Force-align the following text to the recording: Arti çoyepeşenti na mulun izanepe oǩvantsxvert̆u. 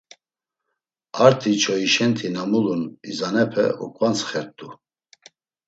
Arti 1.25 1.51
çoyepeşenti 1.61 2.27
na 2.35 2.43
mulun 2.51 2.81
izanepe 3.09 3.65
oǩvantsxvert̆u. 3.83 4.67